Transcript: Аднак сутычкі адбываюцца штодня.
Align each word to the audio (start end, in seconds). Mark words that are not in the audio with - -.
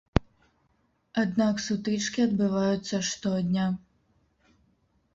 Аднак 1.25 1.55
сутычкі 1.67 2.19
адбываюцца 2.27 3.05
штодня. 3.13 3.71